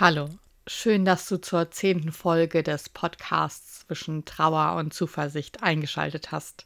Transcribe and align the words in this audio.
Hallo, 0.00 0.30
schön, 0.66 1.04
dass 1.04 1.28
du 1.28 1.38
zur 1.38 1.70
zehnten 1.72 2.10
Folge 2.10 2.62
des 2.62 2.88
Podcasts 2.88 3.80
zwischen 3.80 4.24
Trauer 4.24 4.76
und 4.78 4.94
Zuversicht 4.94 5.62
eingeschaltet 5.62 6.32
hast. 6.32 6.64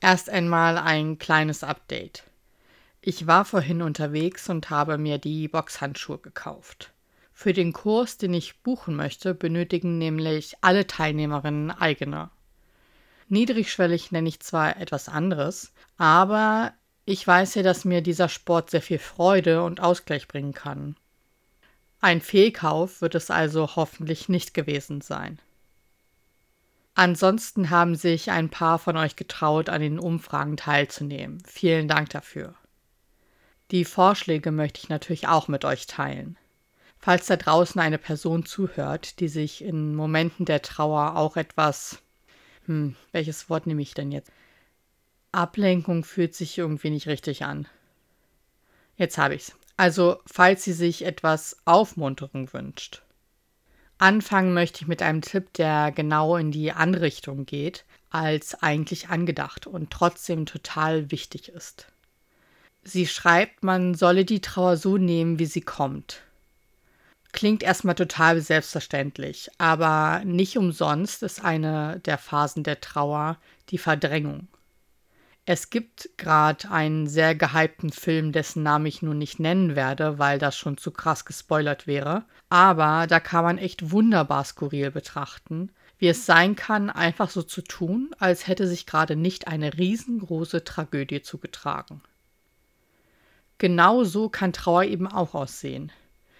Erst 0.00 0.28
einmal 0.28 0.76
ein 0.76 1.18
kleines 1.18 1.62
Update. 1.62 2.24
Ich 3.00 3.28
war 3.28 3.44
vorhin 3.44 3.80
unterwegs 3.80 4.48
und 4.48 4.70
habe 4.70 4.98
mir 4.98 5.18
die 5.18 5.46
Boxhandschuhe 5.46 6.18
gekauft. 6.18 6.90
Für 7.32 7.52
den 7.52 7.72
Kurs, 7.72 8.18
den 8.18 8.34
ich 8.34 8.60
buchen 8.64 8.96
möchte, 8.96 9.34
benötigen 9.34 9.98
nämlich 9.98 10.56
alle 10.62 10.88
Teilnehmerinnen 10.88 11.70
eigene. 11.70 12.28
Niedrigschwellig 13.28 14.10
nenne 14.10 14.28
ich 14.28 14.40
zwar 14.40 14.78
etwas 14.78 15.08
anderes, 15.08 15.72
aber 15.96 16.72
ich 17.04 17.24
weiß 17.24 17.54
ja, 17.54 17.62
dass 17.62 17.84
mir 17.84 18.02
dieser 18.02 18.28
Sport 18.28 18.70
sehr 18.70 18.82
viel 18.82 18.98
Freude 18.98 19.62
und 19.62 19.78
Ausgleich 19.78 20.26
bringen 20.26 20.54
kann. 20.54 20.96
Ein 22.02 22.20
Fehlkauf 22.20 23.00
wird 23.00 23.14
es 23.14 23.30
also 23.30 23.76
hoffentlich 23.76 24.28
nicht 24.28 24.54
gewesen 24.54 25.02
sein. 25.02 25.38
Ansonsten 26.94 27.70
haben 27.70 27.94
sich 27.94 28.32
ein 28.32 28.50
paar 28.50 28.80
von 28.80 28.96
euch 28.96 29.14
getraut, 29.14 29.68
an 29.68 29.80
den 29.80 30.00
Umfragen 30.00 30.56
teilzunehmen. 30.56 31.40
Vielen 31.46 31.86
Dank 31.86 32.10
dafür. 32.10 32.56
Die 33.70 33.84
Vorschläge 33.84 34.50
möchte 34.50 34.80
ich 34.82 34.88
natürlich 34.88 35.28
auch 35.28 35.46
mit 35.46 35.64
euch 35.64 35.86
teilen. 35.86 36.36
Falls 36.98 37.26
da 37.26 37.36
draußen 37.36 37.80
eine 37.80 37.98
Person 37.98 38.44
zuhört, 38.44 39.20
die 39.20 39.28
sich 39.28 39.62
in 39.62 39.94
Momenten 39.94 40.44
der 40.44 40.60
Trauer 40.60 41.16
auch 41.16 41.36
etwas. 41.36 42.02
Hm, 42.66 42.96
welches 43.12 43.48
Wort 43.48 43.68
nehme 43.68 43.80
ich 43.80 43.94
denn 43.94 44.10
jetzt? 44.10 44.32
Ablenkung 45.30 46.02
fühlt 46.02 46.34
sich 46.34 46.58
irgendwie 46.58 46.90
nicht 46.90 47.06
richtig 47.06 47.44
an. 47.44 47.68
Jetzt 48.96 49.18
habe 49.18 49.36
ich's. 49.36 49.56
Also, 49.76 50.20
falls 50.26 50.64
sie 50.64 50.72
sich 50.72 51.04
etwas 51.04 51.56
Aufmunterung 51.64 52.52
wünscht. 52.52 53.02
Anfangen 53.98 54.52
möchte 54.52 54.82
ich 54.82 54.88
mit 54.88 55.00
einem 55.02 55.22
Tipp, 55.22 55.52
der 55.54 55.92
genau 55.92 56.36
in 56.36 56.50
die 56.50 56.72
andere 56.72 57.04
Richtung 57.04 57.46
geht, 57.46 57.84
als 58.10 58.60
eigentlich 58.62 59.08
angedacht 59.08 59.66
und 59.66 59.90
trotzdem 59.90 60.44
total 60.44 61.10
wichtig 61.10 61.48
ist. 61.48 61.86
Sie 62.84 63.06
schreibt, 63.06 63.62
man 63.62 63.94
solle 63.94 64.24
die 64.24 64.40
Trauer 64.40 64.76
so 64.76 64.98
nehmen, 64.98 65.38
wie 65.38 65.46
sie 65.46 65.60
kommt. 65.60 66.20
Klingt 67.32 67.62
erstmal 67.62 67.94
total 67.94 68.40
selbstverständlich, 68.40 69.50
aber 69.56 70.22
nicht 70.24 70.58
umsonst 70.58 71.22
ist 71.22 71.42
eine 71.42 72.00
der 72.00 72.18
Phasen 72.18 72.62
der 72.64 72.80
Trauer 72.80 73.38
die 73.70 73.78
Verdrängung. 73.78 74.48
Es 75.44 75.70
gibt 75.70 76.10
gerade 76.18 76.70
einen 76.70 77.08
sehr 77.08 77.34
gehypten 77.34 77.90
Film, 77.90 78.30
dessen 78.30 78.62
Namen 78.62 78.86
ich 78.86 79.02
nun 79.02 79.18
nicht 79.18 79.40
nennen 79.40 79.74
werde, 79.74 80.18
weil 80.20 80.38
das 80.38 80.56
schon 80.56 80.76
zu 80.76 80.92
krass 80.92 81.24
gespoilert 81.24 81.88
wäre. 81.88 82.24
Aber 82.48 83.08
da 83.08 83.18
kann 83.18 83.44
man 83.44 83.58
echt 83.58 83.90
wunderbar 83.90 84.44
skurril 84.44 84.92
betrachten, 84.92 85.72
wie 85.98 86.06
es 86.06 86.26
sein 86.26 86.54
kann, 86.54 86.90
einfach 86.90 87.28
so 87.28 87.42
zu 87.42 87.60
tun, 87.60 88.14
als 88.20 88.46
hätte 88.46 88.68
sich 88.68 88.86
gerade 88.86 89.16
nicht 89.16 89.48
eine 89.48 89.76
riesengroße 89.76 90.62
Tragödie 90.62 91.22
zugetragen. 91.22 92.02
Genau 93.58 94.04
so 94.04 94.28
kann 94.28 94.52
Trauer 94.52 94.84
eben 94.84 95.08
auch 95.08 95.34
aussehen. 95.34 95.90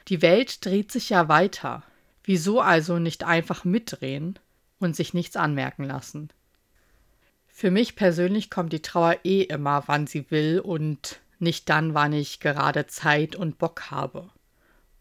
Die 0.09 0.23
Welt 0.23 0.65
dreht 0.65 0.93
sich 0.93 1.11
ja 1.11 1.29
weiter. 1.29 1.83
Wieso 2.25 2.61
also 2.61 3.01
nicht 3.01 3.25
einfach 3.25 3.65
mitdrehen 3.65 4.39
und 4.79 4.95
sich 4.95 5.13
nichts 5.13 5.37
anmerken 5.37 5.85
lassen? 5.85 6.31
Für 7.55 7.71
mich 7.71 7.95
persönlich 7.95 8.51
kommt 8.51 8.73
die 8.73 8.83
Trauer 8.83 9.19
eh 9.25 9.43
immer, 9.43 9.85
wann 9.87 10.07
sie 10.07 10.31
will 10.31 10.59
und 10.59 11.21
nicht 11.39 11.69
dann, 11.69 11.95
wann 11.95 12.13
ich 12.13 12.41
gerade 12.41 12.87
Zeit 12.87 13.37
und 13.37 13.59
Bock 13.59 13.91
habe. 13.91 14.31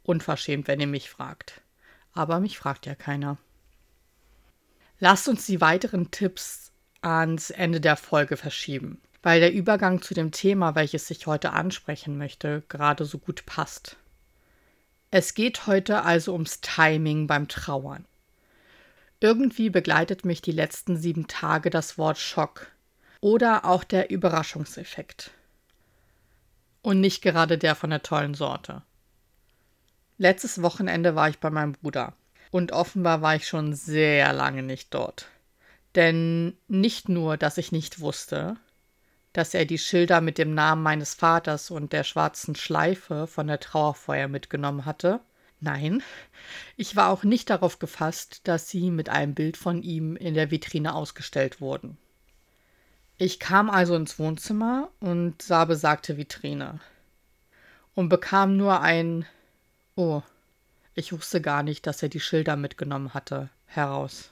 Unverschämt, 0.04 0.68
wenn 0.68 0.82
ihr 0.82 0.88
mich 0.88 1.10
fragt. 1.10 1.62
Aber 2.14 2.40
mich 2.40 2.60
fragt 2.60 2.86
ja 2.86 2.94
keiner. 2.94 3.38
Lasst 5.00 5.30
uns 5.30 5.46
die 5.46 5.62
weiteren 5.62 6.12
Tipps 6.12 6.72
ans 7.02 7.50
Ende 7.50 7.80
der 7.80 7.96
Folge 7.96 8.38
verschieben, 8.38 9.02
weil 9.24 9.40
der 9.40 9.54
Übergang 9.54 10.02
zu 10.02 10.14
dem 10.14 10.32
Thema, 10.32 10.76
welches 10.76 11.10
ich 11.10 11.26
heute 11.26 11.54
ansprechen 11.54 12.18
möchte, 12.18 12.64
gerade 12.68 13.06
so 13.06 13.18
gut 13.18 13.46
passt. 13.46 13.96
Es 15.10 15.34
geht 15.34 15.68
heute 15.68 16.04
also 16.04 16.34
ums 16.34 16.62
Timing 16.62 17.28
beim 17.28 17.48
Trauern. 17.48 18.06
Irgendwie 19.24 19.70
begleitet 19.70 20.26
mich 20.26 20.42
die 20.42 20.52
letzten 20.52 20.98
sieben 20.98 21.28
Tage 21.28 21.70
das 21.70 22.00
Wort 22.00 22.18
Schock 22.18 22.72
oder 23.22 23.66
auch 23.66 23.84
der 23.84 24.10
Überraschungseffekt. 24.10 25.30
Und 26.82 27.00
nicht 27.00 27.22
gerade 27.22 27.60
der 27.60 27.76
von 27.76 27.92
der 27.92 28.02
tollen 28.02 28.34
Sorte. 28.34 28.82
Letztes 30.18 30.64
Wochenende 30.64 31.16
war 31.16 31.30
ich 31.30 31.38
bei 31.38 31.52
meinem 31.52 31.74
Bruder 31.74 32.14
und 32.50 32.72
offenbar 32.72 33.22
war 33.22 33.36
ich 33.36 33.48
schon 33.48 33.76
sehr 33.76 34.34
lange 34.34 34.64
nicht 34.64 34.92
dort. 34.92 35.28
Denn 35.94 36.58
nicht 36.68 37.08
nur, 37.08 37.38
dass 37.38 37.60
ich 37.60 37.72
nicht 37.72 38.00
wusste, 38.00 38.58
dass 39.34 39.54
er 39.54 39.66
die 39.66 39.78
Schilder 39.78 40.20
mit 40.20 40.40
dem 40.40 40.56
Namen 40.56 40.82
meines 40.82 41.14
Vaters 41.14 41.70
und 41.70 41.94
der 41.94 42.04
schwarzen 42.04 42.56
Schleife 42.56 43.28
von 43.28 43.46
der 43.46 43.60
Trauerfeuer 43.60 44.28
mitgenommen 44.28 44.86
hatte, 44.86 45.22
Nein, 45.64 46.02
ich 46.76 46.96
war 46.96 47.10
auch 47.10 47.24
nicht 47.24 47.52
darauf 47.52 47.78
gefasst, 47.78 48.42
dass 48.46 48.68
sie 48.68 48.90
mit 48.90 49.10
einem 49.10 49.36
Bild 49.36 49.58
von 49.58 49.84
ihm 49.84 50.16
in 50.16 50.34
der 50.34 50.50
Vitrine 50.50 50.96
ausgestellt 50.96 51.62
wurden. 51.62 51.98
Ich 53.20 53.40
kam 53.40 53.70
also 53.70 53.96
ins 53.96 54.18
Wohnzimmer 54.18 54.90
und 55.00 55.40
sah 55.40 55.66
besagte 55.66 56.18
Vitrine 56.18 56.80
und 57.94 58.10
bekam 58.10 58.58
nur 58.58 58.82
ein 58.82 59.28
Oh, 59.96 60.24
ich 60.96 61.14
wusste 61.14 61.42
gar 61.42 61.62
nicht, 61.62 61.86
dass 61.86 62.02
er 62.02 62.10
die 62.10 62.20
Schilder 62.20 62.56
mitgenommen 62.56 63.14
hatte, 63.14 63.50
heraus. 63.68 64.32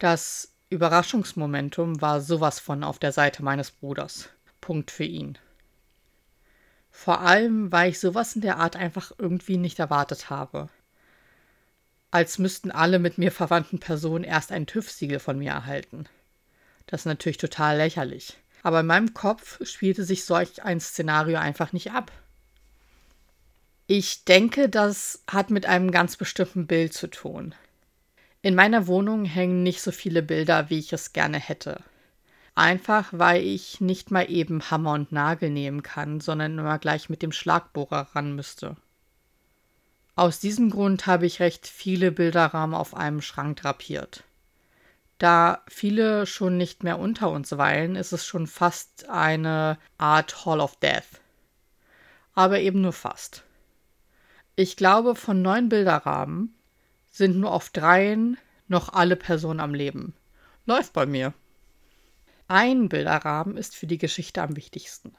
Das 0.00 0.50
Überraschungsmomentum 0.70 2.00
war 2.00 2.20
sowas 2.20 2.58
von 2.58 2.82
auf 2.82 2.98
der 2.98 3.12
Seite 3.12 3.44
meines 3.44 3.70
Bruders. 3.70 4.28
Punkt 4.60 4.90
für 4.90 5.04
ihn. 5.04 5.38
Vor 6.90 7.20
allem, 7.20 7.70
weil 7.70 7.90
ich 7.90 8.00
sowas 8.00 8.34
in 8.34 8.42
der 8.42 8.58
Art 8.58 8.76
einfach 8.76 9.12
irgendwie 9.18 9.56
nicht 9.56 9.78
erwartet 9.78 10.30
habe. 10.30 10.68
Als 12.10 12.38
müssten 12.38 12.70
alle 12.70 12.98
mit 12.98 13.18
mir 13.18 13.30
verwandten 13.30 13.80
Personen 13.80 14.24
erst 14.24 14.50
ein 14.50 14.66
TÜV-Siegel 14.66 15.18
von 15.18 15.38
mir 15.38 15.52
erhalten. 15.52 16.06
Das 16.86 17.02
ist 17.02 17.06
natürlich 17.06 17.36
total 17.36 17.76
lächerlich. 17.76 18.38
Aber 18.62 18.80
in 18.80 18.86
meinem 18.86 19.14
Kopf 19.14 19.64
spielte 19.66 20.04
sich 20.04 20.24
solch 20.24 20.62
ein 20.64 20.80
Szenario 20.80 21.38
einfach 21.38 21.72
nicht 21.72 21.92
ab. 21.92 22.10
Ich 23.86 24.24
denke, 24.24 24.68
das 24.68 25.22
hat 25.26 25.50
mit 25.50 25.66
einem 25.66 25.90
ganz 25.90 26.16
bestimmten 26.16 26.66
Bild 26.66 26.92
zu 26.92 27.08
tun. 27.08 27.54
In 28.42 28.54
meiner 28.54 28.86
Wohnung 28.86 29.24
hängen 29.24 29.62
nicht 29.62 29.80
so 29.80 29.92
viele 29.92 30.22
Bilder, 30.22 30.70
wie 30.70 30.78
ich 30.78 30.92
es 30.92 31.12
gerne 31.12 31.38
hätte. 31.38 31.82
Einfach 32.58 33.10
weil 33.12 33.44
ich 33.44 33.80
nicht 33.80 34.10
mal 34.10 34.28
eben 34.28 34.68
Hammer 34.68 34.94
und 34.94 35.12
Nagel 35.12 35.48
nehmen 35.48 35.84
kann, 35.84 36.18
sondern 36.18 36.58
immer 36.58 36.80
gleich 36.80 37.08
mit 37.08 37.22
dem 37.22 37.30
Schlagbohrer 37.30 38.08
ran 38.16 38.34
müsste. 38.34 38.74
Aus 40.16 40.40
diesem 40.40 40.68
Grund 40.68 41.06
habe 41.06 41.24
ich 41.24 41.38
recht 41.38 41.68
viele 41.68 42.10
Bilderrahmen 42.10 42.74
auf 42.74 42.96
einem 42.96 43.22
Schrank 43.22 43.58
drapiert. 43.58 44.24
Da 45.18 45.62
viele 45.68 46.26
schon 46.26 46.56
nicht 46.56 46.82
mehr 46.82 46.98
unter 46.98 47.30
uns 47.30 47.56
weilen, 47.56 47.94
ist 47.94 48.10
es 48.10 48.26
schon 48.26 48.48
fast 48.48 49.08
eine 49.08 49.78
Art 49.96 50.44
Hall 50.44 50.58
of 50.58 50.74
Death. 50.80 51.20
Aber 52.34 52.58
eben 52.58 52.80
nur 52.80 52.92
fast. 52.92 53.44
Ich 54.56 54.76
glaube, 54.76 55.14
von 55.14 55.42
neun 55.42 55.68
Bilderrahmen 55.68 56.52
sind 57.08 57.36
nur 57.36 57.52
auf 57.52 57.70
dreien 57.70 58.36
noch 58.66 58.92
alle 58.92 59.14
Personen 59.14 59.60
am 59.60 59.74
Leben. 59.74 60.12
Läuft 60.66 60.92
bei 60.92 61.06
mir. 61.06 61.34
Ein 62.50 62.88
Bilderrahmen 62.88 63.58
ist 63.58 63.76
für 63.76 63.86
die 63.86 63.98
Geschichte 63.98 64.40
am 64.40 64.56
wichtigsten. 64.56 65.12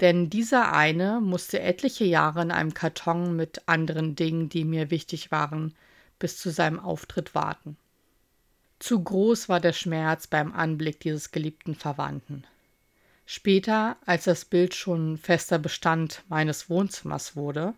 Denn 0.00 0.30
dieser 0.30 0.72
eine 0.72 1.20
musste 1.20 1.60
etliche 1.60 2.04
Jahre 2.04 2.40
in 2.40 2.50
einem 2.50 2.72
Karton 2.72 3.36
mit 3.36 3.68
anderen 3.68 4.14
Dingen, 4.16 4.48
die 4.48 4.64
mir 4.64 4.90
wichtig 4.90 5.30
waren, 5.30 5.74
bis 6.18 6.38
zu 6.38 6.48
seinem 6.48 6.80
Auftritt 6.80 7.34
warten. 7.34 7.76
Zu 8.78 9.04
groß 9.04 9.50
war 9.50 9.60
der 9.60 9.74
Schmerz 9.74 10.26
beim 10.26 10.54
Anblick 10.54 11.00
dieses 11.00 11.30
geliebten 11.30 11.74
Verwandten. 11.74 12.44
Später, 13.26 13.98
als 14.06 14.24
das 14.24 14.46
Bild 14.46 14.74
schon 14.74 15.18
fester 15.18 15.58
Bestand 15.58 16.22
meines 16.28 16.70
Wohnzimmers 16.70 17.36
wurde, 17.36 17.74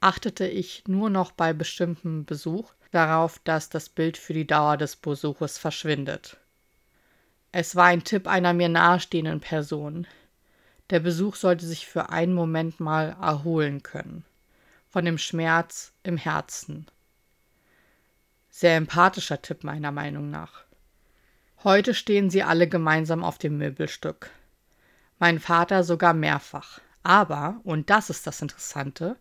achtete 0.00 0.46
ich 0.46 0.84
nur 0.86 1.10
noch 1.10 1.32
bei 1.32 1.52
bestimmtem 1.52 2.26
Besuch 2.26 2.72
darauf, 2.92 3.40
dass 3.40 3.70
das 3.70 3.88
Bild 3.88 4.16
für 4.18 4.34
die 4.34 4.46
Dauer 4.46 4.76
des 4.76 4.94
Besuches 4.94 5.58
verschwindet. 5.58 6.38
Es 7.58 7.74
war 7.74 7.86
ein 7.86 8.04
Tipp 8.04 8.28
einer 8.28 8.52
mir 8.52 8.68
nahestehenden 8.68 9.40
Person. 9.40 10.06
Der 10.90 11.00
Besuch 11.00 11.36
sollte 11.36 11.64
sich 11.64 11.86
für 11.86 12.10
einen 12.10 12.34
Moment 12.34 12.80
mal 12.80 13.16
erholen 13.18 13.82
können. 13.82 14.26
Von 14.90 15.06
dem 15.06 15.16
Schmerz 15.16 15.94
im 16.02 16.18
Herzen. 16.18 16.84
Sehr 18.50 18.76
empathischer 18.76 19.40
Tipp 19.40 19.64
meiner 19.64 19.90
Meinung 19.90 20.28
nach. 20.28 20.64
Heute 21.64 21.94
stehen 21.94 22.28
sie 22.28 22.42
alle 22.42 22.68
gemeinsam 22.68 23.24
auf 23.24 23.38
dem 23.38 23.56
Möbelstück. 23.56 24.28
Mein 25.18 25.40
Vater 25.40 25.82
sogar 25.82 26.12
mehrfach. 26.12 26.80
Aber, 27.04 27.58
und 27.64 27.88
das 27.88 28.10
ist 28.10 28.26
das 28.26 28.42
Interessante, 28.42 29.16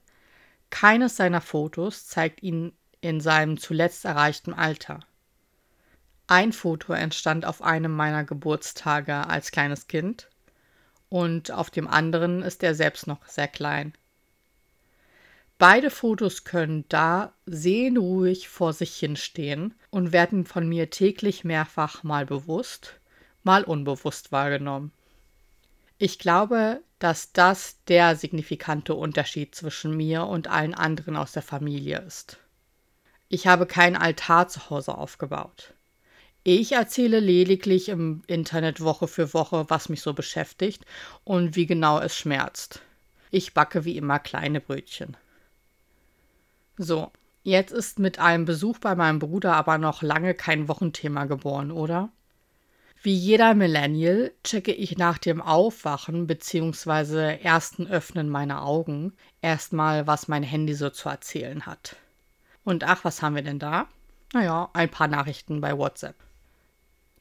keines 0.72 1.16
seiner 1.16 1.40
Fotos 1.40 2.06
zeigt 2.06 2.44
ihn 2.44 2.74
in 3.00 3.22
seinem 3.22 3.58
zuletzt 3.58 4.04
erreichten 4.04 4.54
Alter. 4.54 5.00
Ein 6.28 6.54
Foto 6.54 6.94
entstand 6.94 7.46
auf 7.46 7.62
einem 7.62 7.92
meiner 7.92 8.24
Geburtstage 8.24 9.28
als 9.28 9.52
kleines 9.52 9.88
Kind 9.88 10.28
und 11.10 11.52
auf 11.52 11.70
dem 11.70 11.88
anderen 11.88 12.42
ist 12.42 12.64
er 12.64 12.74
selbst 12.74 13.06
noch 13.06 13.26
sehr 13.28 13.48
klein. 13.48 13.94
Beide 15.60 15.90
Fotos 15.90 16.44
können 16.44 16.84
da 16.90 17.32
seelenruhig 17.46 18.50
vor 18.50 18.74
sich 18.74 18.96
hinstehen 18.96 19.76
und 19.90 20.12
werden 20.12 20.46
von 20.46 20.68
mir 20.68 20.90
täglich 20.90 21.44
mehrfach 21.44 22.04
mal 22.04 22.26
bewusst, 22.26 23.00
mal 23.44 23.64
unbewusst 23.64 24.32
wahrgenommen. 24.32 24.92
Ich 25.98 26.20
glaube, 26.20 26.82
dass 27.00 27.32
das 27.34 27.78
der 27.88 28.16
signifikante 28.16 28.96
Unterschied 28.96 29.54
zwischen 29.54 29.96
mir 29.96 30.26
und 30.26 30.48
allen 30.48 30.74
anderen 30.74 31.16
aus 31.16 31.34
der 31.34 31.44
Familie 31.44 32.00
ist. 32.00 32.38
Ich 33.30 33.48
habe 33.48 33.66
kein 33.68 33.96
Altar 33.96 34.48
zu 34.50 34.70
Hause 34.72 34.98
aufgebaut. 34.98 35.75
Ich 36.48 36.74
erzähle 36.74 37.20
lediglich 37.20 37.90
im 37.90 38.22
Internet 38.28 38.80
Woche 38.80 39.08
für 39.08 39.34
Woche, 39.34 39.66
was 39.70 39.90
mich 39.90 40.04
so 40.04 40.14
beschäftigt 40.14 40.86
und 41.24 41.56
wie 41.56 41.66
genau 41.66 42.00
es 42.00 42.16
schmerzt. 42.16 42.82
Ich 43.32 43.56
backe 43.56 43.84
wie 43.84 43.98
immer 43.98 44.20
kleine 44.20 44.62
Brötchen. 44.62 45.18
So, 46.78 47.12
jetzt 47.42 47.72
ist 47.72 47.98
mit 47.98 48.20
einem 48.20 48.46
Besuch 48.46 48.78
bei 48.78 48.94
meinem 48.94 49.18
Bruder 49.18 49.56
aber 49.56 49.80
noch 49.80 50.04
lange 50.04 50.36
kein 50.36 50.68
Wochenthema 50.68 51.26
geboren, 51.26 51.72
oder? 51.72 52.10
Wie 53.02 53.16
jeder 53.16 53.56
Millennial 53.56 54.32
checke 54.44 54.72
ich 54.72 55.00
nach 55.00 55.18
dem 55.18 55.42
Aufwachen 55.42 56.28
bzw. 56.28 57.38
ersten 57.42 57.88
Öffnen 57.88 58.30
meiner 58.30 58.64
Augen 58.64 59.14
erstmal, 59.42 60.06
was 60.06 60.28
mein 60.28 60.44
Handy 60.44 60.76
so 60.76 60.92
zu 60.92 61.10
erzählen 61.10 61.66
hat. 61.66 61.96
Und 62.64 62.84
ach, 62.84 63.04
was 63.04 63.24
haben 63.24 63.34
wir 63.34 63.42
denn 63.42 63.58
da? 63.58 63.88
Naja, 64.32 64.70
ein 64.74 64.92
paar 64.92 65.08
Nachrichten 65.08 65.60
bei 65.60 65.76
WhatsApp. 65.76 66.16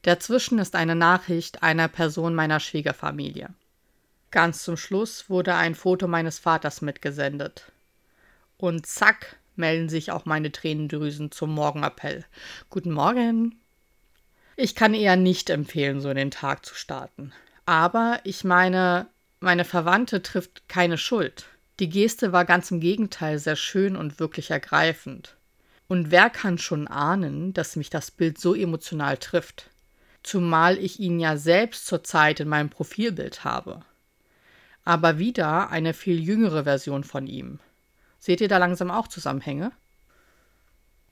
Dazwischen 0.04 0.58
ist 0.58 0.76
eine 0.76 0.94
Nachricht 0.94 1.62
einer 1.62 1.88
Person 1.88 2.34
meiner 2.34 2.60
Schwiegerfamilie. 2.60 3.48
Ganz 4.30 4.62
zum 4.62 4.76
Schluss 4.76 5.30
wurde 5.30 5.54
ein 5.54 5.74
Foto 5.74 6.06
meines 6.06 6.38
Vaters 6.38 6.82
mitgesendet. 6.82 7.72
Und 8.58 8.84
zack, 8.84 9.36
melden 9.56 9.88
sich 9.88 10.12
auch 10.12 10.26
meine 10.26 10.52
Tränendrüsen 10.52 11.30
zum 11.30 11.54
Morgenappell. 11.54 12.26
Guten 12.68 12.90
Morgen. 12.90 13.58
Ich 14.56 14.74
kann 14.74 14.92
eher 14.92 15.16
nicht 15.16 15.48
empfehlen, 15.48 16.02
so 16.02 16.10
in 16.10 16.16
den 16.16 16.30
Tag 16.30 16.66
zu 16.66 16.74
starten. 16.74 17.32
Aber 17.64 18.20
ich 18.24 18.44
meine, 18.44 19.06
meine 19.40 19.64
Verwandte 19.64 20.20
trifft 20.20 20.68
keine 20.68 20.98
Schuld. 20.98 21.46
Die 21.80 21.88
Geste 21.88 22.30
war 22.30 22.44
ganz 22.44 22.70
im 22.70 22.80
Gegenteil 22.80 23.38
sehr 23.38 23.56
schön 23.56 23.96
und 23.96 24.20
wirklich 24.20 24.50
ergreifend. 24.50 25.38
Und 25.88 26.10
wer 26.10 26.28
kann 26.28 26.58
schon 26.58 26.88
ahnen, 26.88 27.54
dass 27.54 27.76
mich 27.76 27.88
das 27.88 28.10
Bild 28.10 28.38
so 28.38 28.54
emotional 28.54 29.16
trifft? 29.16 29.70
Zumal 30.24 30.78
ich 30.78 30.98
ihn 30.98 31.20
ja 31.20 31.36
selbst 31.36 31.86
zurzeit 31.86 32.40
in 32.40 32.48
meinem 32.48 32.70
Profilbild 32.70 33.44
habe. 33.44 33.82
Aber 34.82 35.18
wieder 35.18 35.68
eine 35.70 35.92
viel 35.92 36.18
jüngere 36.18 36.64
Version 36.64 37.04
von 37.04 37.26
ihm. 37.26 37.60
Seht 38.18 38.40
ihr 38.40 38.48
da 38.48 38.56
langsam 38.56 38.90
auch 38.90 39.06
Zusammenhänge? 39.06 39.70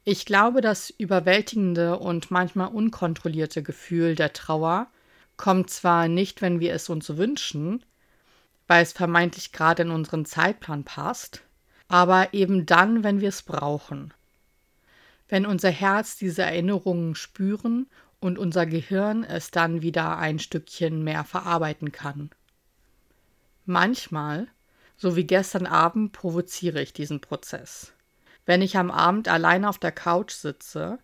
Ich 0.04 0.24
glaube, 0.24 0.62
das 0.62 0.88
überwältigende 0.88 1.98
und 1.98 2.30
manchmal 2.30 2.68
unkontrollierte 2.68 3.62
Gefühl 3.62 4.14
der 4.14 4.32
Trauer 4.32 4.86
kommt 5.36 5.68
zwar 5.68 6.08
nicht, 6.08 6.40
wenn 6.40 6.58
wir 6.58 6.72
es 6.72 6.88
uns 6.88 7.14
wünschen, 7.18 7.84
weil 8.66 8.82
es 8.82 8.92
vermeintlich 8.92 9.52
gerade 9.52 9.82
in 9.82 9.90
unseren 9.90 10.24
Zeitplan 10.24 10.84
passt, 10.84 11.42
aber 11.86 12.32
eben 12.32 12.64
dann, 12.64 13.04
wenn 13.04 13.20
wir 13.20 13.28
es 13.28 13.42
brauchen. 13.42 14.14
Wenn 15.28 15.44
unser 15.44 15.70
Herz 15.70 16.16
diese 16.16 16.42
Erinnerungen 16.42 17.14
spüren 17.14 17.86
und 18.22 18.38
unser 18.38 18.66
Gehirn 18.66 19.24
es 19.24 19.50
dann 19.50 19.82
wieder 19.82 20.16
ein 20.16 20.38
Stückchen 20.38 21.02
mehr 21.02 21.24
verarbeiten 21.24 21.90
kann. 21.90 22.30
Manchmal 23.66 24.46
so 24.96 25.16
wie 25.16 25.24
gestern 25.24 25.66
Abend 25.66 26.12
provoziere 26.12 26.80
ich 26.80 26.92
diesen 26.92 27.20
Prozess. 27.20 27.92
Wenn 28.46 28.62
ich 28.62 28.76
am 28.76 28.92
Abend 28.92 29.26
allein 29.26 29.64
auf 29.64 29.78
der 29.78 29.90
Couch 29.90 30.30
sitze, 30.30 31.00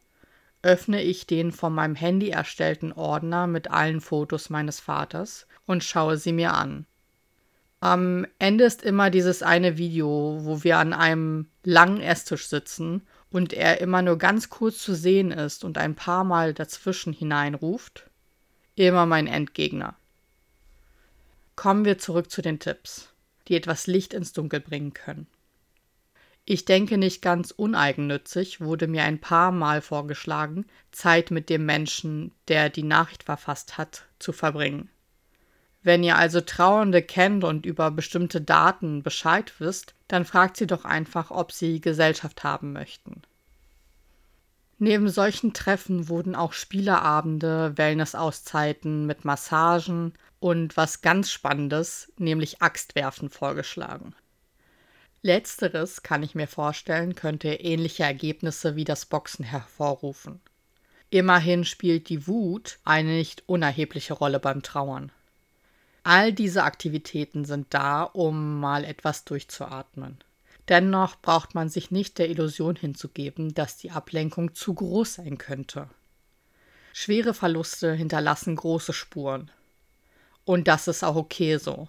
öffne 0.62 1.02
ich 1.02 1.26
den 1.26 1.50
von 1.50 1.74
meinem 1.74 1.96
Handy 1.96 2.30
erstellten 2.30 2.92
Ordner 2.92 3.48
mit 3.48 3.68
allen 3.70 4.00
Fotos 4.00 4.50
meines 4.50 4.78
Vaters 4.78 5.48
und 5.66 5.82
schaue 5.82 6.16
sie 6.16 6.32
mir 6.32 6.54
an. 6.54 6.86
Am 7.80 8.26
Ende 8.38 8.64
ist 8.64 8.82
immer 8.84 9.10
dieses 9.10 9.42
eine 9.42 9.78
Video, 9.78 10.38
wo 10.42 10.62
wir 10.62 10.78
an 10.78 10.92
einem 10.92 11.48
langen 11.64 12.00
Esstisch 12.00 12.46
sitzen 12.46 13.02
und 13.30 13.52
er 13.52 13.80
immer 13.80 14.02
nur 14.02 14.18
ganz 14.18 14.48
kurz 14.48 14.78
zu 14.78 14.94
sehen 14.94 15.30
ist 15.30 15.64
und 15.64 15.78
ein 15.78 15.94
paar 15.94 16.24
Mal 16.24 16.54
dazwischen 16.54 17.12
hineinruft. 17.12 18.08
Immer 18.74 19.06
mein 19.06 19.26
Endgegner. 19.26 19.96
Kommen 21.56 21.84
wir 21.84 21.98
zurück 21.98 22.30
zu 22.30 22.42
den 22.42 22.60
Tipps 22.60 23.08
die 23.48 23.56
etwas 23.56 23.86
Licht 23.86 24.14
ins 24.14 24.32
Dunkel 24.32 24.60
bringen 24.60 24.94
können. 24.94 25.26
Ich 26.44 26.64
denke 26.64 26.96
nicht 26.96 27.20
ganz 27.20 27.50
uneigennützig 27.50 28.60
wurde 28.60 28.86
mir 28.86 29.02
ein 29.04 29.20
paar 29.20 29.52
Mal 29.52 29.82
vorgeschlagen, 29.82 30.64
Zeit 30.92 31.30
mit 31.30 31.50
dem 31.50 31.66
Menschen, 31.66 32.32
der 32.48 32.70
die 32.70 32.82
Nachricht 32.82 33.24
verfasst 33.24 33.76
hat, 33.76 34.04
zu 34.18 34.32
verbringen. 34.32 34.88
Wenn 35.82 36.02
ihr 36.02 36.16
also 36.16 36.40
Trauernde 36.40 37.02
kennt 37.02 37.44
und 37.44 37.66
über 37.66 37.90
bestimmte 37.90 38.40
Daten 38.40 39.02
Bescheid 39.02 39.52
wisst, 39.58 39.94
dann 40.08 40.24
fragt 40.24 40.56
sie 40.56 40.66
doch 40.66 40.84
einfach, 40.84 41.30
ob 41.30 41.52
sie 41.52 41.80
Gesellschaft 41.80 42.42
haben 42.42 42.72
möchten. 42.72 43.22
Neben 44.78 45.08
solchen 45.08 45.52
Treffen 45.52 46.08
wurden 46.08 46.34
auch 46.34 46.52
Spieleabende, 46.52 47.76
Wellness-Auszeiten 47.76 49.06
mit 49.06 49.24
Massagen 49.24 50.14
und 50.38 50.76
was 50.76 51.02
ganz 51.02 51.30
Spannendes, 51.30 52.12
nämlich 52.16 52.62
Axtwerfen 52.62 53.28
vorgeschlagen. 53.28 54.14
Letzteres, 55.20 56.04
kann 56.04 56.22
ich 56.22 56.36
mir 56.36 56.46
vorstellen, 56.46 57.16
könnte 57.16 57.48
ähnliche 57.48 58.04
Ergebnisse 58.04 58.76
wie 58.76 58.84
das 58.84 59.06
Boxen 59.06 59.44
hervorrufen. 59.44 60.40
Immerhin 61.10 61.64
spielt 61.64 62.08
die 62.08 62.28
Wut 62.28 62.78
eine 62.84 63.10
nicht 63.10 63.42
unerhebliche 63.46 64.14
Rolle 64.14 64.38
beim 64.38 64.62
Trauern. 64.62 65.10
All 66.08 66.32
diese 66.32 66.62
Aktivitäten 66.62 67.44
sind 67.44 67.66
da, 67.68 68.02
um 68.02 68.60
mal 68.60 68.82
etwas 68.84 69.26
durchzuatmen. 69.26 70.16
Dennoch 70.70 71.20
braucht 71.20 71.54
man 71.54 71.68
sich 71.68 71.90
nicht 71.90 72.16
der 72.16 72.30
Illusion 72.30 72.76
hinzugeben, 72.76 73.52
dass 73.52 73.76
die 73.76 73.90
Ablenkung 73.90 74.54
zu 74.54 74.72
groß 74.72 75.16
sein 75.16 75.36
könnte. 75.36 75.90
Schwere 76.94 77.34
Verluste 77.34 77.92
hinterlassen 77.92 78.56
große 78.56 78.94
Spuren. 78.94 79.50
Und 80.46 80.66
das 80.66 80.88
ist 80.88 81.04
auch 81.04 81.14
okay 81.14 81.58
so. 81.58 81.88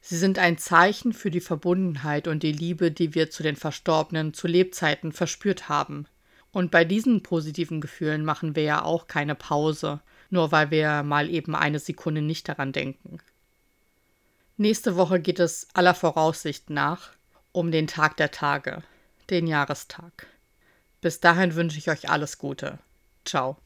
Sie 0.00 0.16
sind 0.16 0.40
ein 0.40 0.58
Zeichen 0.58 1.12
für 1.12 1.30
die 1.30 1.40
Verbundenheit 1.40 2.26
und 2.26 2.42
die 2.42 2.50
Liebe, 2.50 2.90
die 2.90 3.14
wir 3.14 3.30
zu 3.30 3.44
den 3.44 3.54
Verstorbenen 3.54 4.34
zu 4.34 4.48
Lebzeiten 4.48 5.12
verspürt 5.12 5.68
haben. 5.68 6.08
Und 6.50 6.72
bei 6.72 6.84
diesen 6.84 7.22
positiven 7.22 7.80
Gefühlen 7.80 8.24
machen 8.24 8.56
wir 8.56 8.64
ja 8.64 8.82
auch 8.82 9.06
keine 9.06 9.36
Pause, 9.36 10.00
nur 10.28 10.50
weil 10.50 10.72
wir 10.72 11.04
mal 11.04 11.30
eben 11.30 11.54
eine 11.54 11.78
Sekunde 11.78 12.20
nicht 12.20 12.48
daran 12.48 12.72
denken. 12.72 13.20
Nächste 14.56 14.96
Woche 14.96 15.18
geht 15.18 15.40
es 15.40 15.66
aller 15.74 15.94
Voraussicht 15.94 16.70
nach 16.70 17.10
um 17.50 17.72
den 17.72 17.88
Tag 17.88 18.16
der 18.16 18.30
Tage, 18.30 18.82
den 19.30 19.46
Jahrestag. 19.48 20.28
Bis 21.00 21.20
dahin 21.20 21.54
wünsche 21.54 21.78
ich 21.78 21.90
euch 21.90 22.08
alles 22.08 22.38
Gute. 22.38 22.78
Ciao. 23.24 23.56